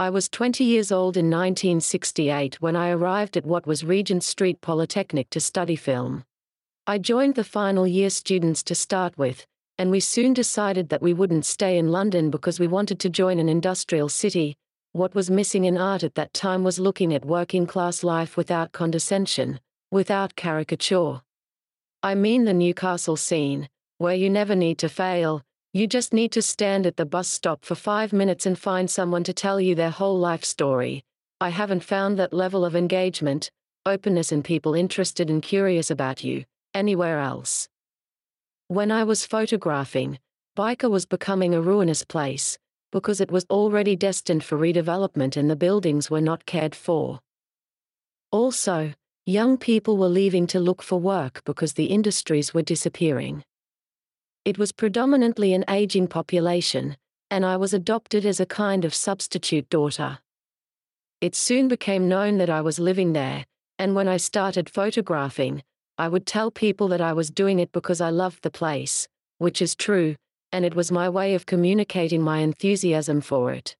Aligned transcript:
I 0.00 0.08
was 0.08 0.30
20 0.30 0.64
years 0.64 0.90
old 0.90 1.18
in 1.18 1.26
1968 1.26 2.54
when 2.62 2.74
I 2.74 2.88
arrived 2.88 3.36
at 3.36 3.44
what 3.44 3.66
was 3.66 3.84
Regent 3.84 4.24
Street 4.24 4.62
Polytechnic 4.62 5.28
to 5.28 5.40
study 5.40 5.76
film. 5.76 6.24
I 6.86 6.96
joined 6.96 7.34
the 7.34 7.44
final 7.44 7.86
year 7.86 8.08
students 8.08 8.62
to 8.62 8.74
start 8.74 9.18
with, 9.18 9.44
and 9.76 9.90
we 9.90 10.00
soon 10.00 10.32
decided 10.32 10.88
that 10.88 11.02
we 11.02 11.12
wouldn't 11.12 11.44
stay 11.44 11.76
in 11.76 11.92
London 11.92 12.30
because 12.30 12.58
we 12.58 12.66
wanted 12.66 12.98
to 13.00 13.10
join 13.10 13.38
an 13.38 13.50
industrial 13.50 14.08
city. 14.08 14.56
What 14.92 15.14
was 15.14 15.30
missing 15.30 15.66
in 15.66 15.76
art 15.76 16.02
at 16.02 16.14
that 16.14 16.32
time 16.32 16.64
was 16.64 16.80
looking 16.80 17.12
at 17.12 17.26
working 17.26 17.66
class 17.66 18.02
life 18.02 18.38
without 18.38 18.72
condescension, 18.72 19.60
without 19.90 20.34
caricature. 20.34 21.20
I 22.02 22.14
mean 22.14 22.46
the 22.46 22.54
Newcastle 22.54 23.18
scene, 23.18 23.68
where 23.98 24.14
you 24.14 24.30
never 24.30 24.54
need 24.54 24.78
to 24.78 24.88
fail, 24.88 25.42
you 25.72 25.86
just 25.86 26.12
need 26.12 26.32
to 26.32 26.42
stand 26.42 26.86
at 26.86 26.96
the 26.96 27.06
bus 27.06 27.28
stop 27.28 27.64
for 27.64 27.74
five 27.74 28.12
minutes 28.12 28.46
and 28.46 28.58
find 28.58 28.90
someone 28.90 29.24
to 29.24 29.32
tell 29.32 29.60
you 29.60 29.74
their 29.74 29.90
whole 29.90 30.18
life 30.18 30.44
story. 30.44 31.02
I 31.40 31.50
haven't 31.50 31.84
found 31.84 32.18
that 32.18 32.32
level 32.32 32.64
of 32.64 32.76
engagement, 32.76 33.50
openness, 33.86 34.32
and 34.32 34.44
people 34.44 34.74
interested 34.74 35.30
and 35.30 35.42
curious 35.42 35.90
about 35.90 36.24
you 36.24 36.44
anywhere 36.74 37.20
else. 37.20 37.68
When 38.68 38.90
I 38.90 39.04
was 39.04 39.26
photographing, 39.26 40.18
Byker 40.56 40.90
was 40.90 41.06
becoming 41.06 41.54
a 41.54 41.60
ruinous 41.60 42.04
place 42.04 42.58
because 42.92 43.20
it 43.20 43.30
was 43.30 43.46
already 43.50 43.96
destined 43.96 44.44
for 44.44 44.58
redevelopment 44.58 45.36
and 45.36 45.48
the 45.50 45.56
buildings 45.56 46.10
were 46.10 46.20
not 46.20 46.46
cared 46.46 46.74
for. 46.74 47.20
Also, 48.32 48.92
Young 49.26 49.58
people 49.58 49.96
were 49.96 50.08
leaving 50.08 50.48
to 50.48 50.58
look 50.58 50.82
for 50.82 50.98
work 50.98 51.42
because 51.44 51.74
the 51.74 51.84
industries 51.84 52.52
were 52.52 52.62
disappearing. 52.62 53.44
It 54.50 54.58
was 54.58 54.72
predominantly 54.72 55.54
an 55.54 55.64
aging 55.70 56.08
population, 56.08 56.96
and 57.30 57.46
I 57.46 57.56
was 57.56 57.72
adopted 57.72 58.26
as 58.26 58.40
a 58.40 58.46
kind 58.46 58.84
of 58.84 58.92
substitute 58.92 59.70
daughter. 59.70 60.18
It 61.20 61.36
soon 61.36 61.68
became 61.68 62.08
known 62.08 62.38
that 62.38 62.50
I 62.50 62.60
was 62.60 62.80
living 62.80 63.12
there, 63.12 63.44
and 63.78 63.94
when 63.94 64.08
I 64.08 64.16
started 64.16 64.68
photographing, 64.68 65.62
I 65.98 66.08
would 66.08 66.26
tell 66.26 66.50
people 66.50 66.88
that 66.88 67.00
I 67.00 67.12
was 67.12 67.30
doing 67.30 67.60
it 67.60 67.70
because 67.70 68.00
I 68.00 68.10
loved 68.10 68.42
the 68.42 68.50
place, 68.50 69.06
which 69.38 69.62
is 69.62 69.76
true, 69.76 70.16
and 70.50 70.64
it 70.64 70.74
was 70.74 70.90
my 70.90 71.08
way 71.08 71.36
of 71.36 71.46
communicating 71.46 72.20
my 72.20 72.38
enthusiasm 72.38 73.20
for 73.20 73.52
it. 73.52 73.76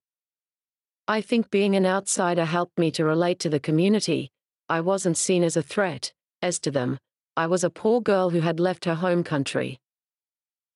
I 1.05 1.19
think 1.19 1.51
being 1.51 1.75
an 1.75 1.85
outsider 1.85 2.45
helped 2.45 2.79
me 2.79 2.91
to 2.91 3.03
relate 3.03 3.39
to 3.39 3.49
the 3.49 3.59
community, 3.59 4.29
I 4.69 4.79
wasn't 4.79 5.17
seen 5.17 5.43
as 5.43 5.57
a 5.57 5.61
threat, 5.61 6.13
as 6.41 6.59
to 6.59 6.71
them, 6.71 6.97
I 7.35 7.47
was 7.47 7.65
a 7.65 7.69
poor 7.69 7.99
girl 7.99 8.29
who 8.29 8.39
had 8.39 8.61
left 8.61 8.85
her 8.85 8.95
home 8.95 9.25
country. 9.25 9.77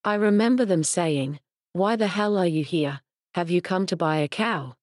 I 0.05 0.13
remember 0.13 0.65
them 0.65 0.83
saying, 0.83 1.39
Why 1.73 1.95
the 1.95 2.05
hell 2.05 2.37
are 2.37 2.45
you 2.45 2.63
here? 2.63 3.01
Have 3.33 3.49
you 3.49 3.59
come 3.59 3.87
to 3.87 3.97
buy 3.97 4.17
a 4.17 4.27
cow? 4.27 4.75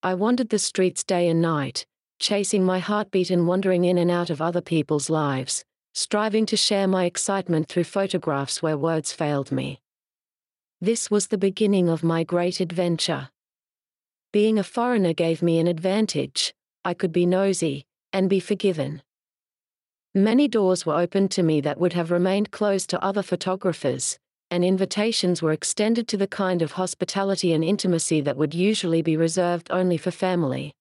I 0.00 0.14
wandered 0.14 0.50
the 0.50 0.60
streets 0.60 1.02
day 1.02 1.26
and 1.26 1.42
night, 1.42 1.86
chasing 2.20 2.64
my 2.64 2.78
heartbeat 2.78 3.30
and 3.30 3.48
wandering 3.48 3.84
in 3.84 3.98
and 3.98 4.12
out 4.12 4.30
of 4.30 4.40
other 4.40 4.60
people's 4.60 5.10
lives, 5.10 5.64
striving 5.92 6.46
to 6.46 6.56
share 6.56 6.86
my 6.86 7.04
excitement 7.04 7.66
through 7.68 7.82
photographs 7.82 8.62
where 8.62 8.78
words 8.78 9.12
failed 9.12 9.50
me. 9.50 9.80
This 10.80 11.10
was 11.10 11.26
the 11.26 11.36
beginning 11.36 11.88
of 11.88 12.04
my 12.04 12.22
great 12.22 12.60
adventure. 12.60 13.30
Being 14.32 14.56
a 14.56 14.62
foreigner 14.62 15.14
gave 15.14 15.42
me 15.42 15.58
an 15.58 15.66
advantage. 15.66 16.54
I 16.84 16.94
could 16.94 17.12
be 17.12 17.26
nosy, 17.26 17.86
and 18.12 18.30
be 18.30 18.38
forgiven. 18.38 19.02
Many 20.14 20.46
doors 20.46 20.84
were 20.84 20.98
opened 21.00 21.30
to 21.30 21.42
me 21.42 21.62
that 21.62 21.80
would 21.80 21.94
have 21.94 22.10
remained 22.10 22.50
closed 22.50 22.90
to 22.90 23.02
other 23.02 23.22
photographers, 23.22 24.18
and 24.50 24.62
invitations 24.62 25.40
were 25.40 25.52
extended 25.52 26.06
to 26.08 26.18
the 26.18 26.26
kind 26.26 26.60
of 26.60 26.72
hospitality 26.72 27.54
and 27.54 27.64
intimacy 27.64 28.20
that 28.20 28.36
would 28.36 28.52
usually 28.52 29.00
be 29.00 29.16
reserved 29.16 29.68
only 29.70 29.96
for 29.96 30.10
family. 30.10 30.74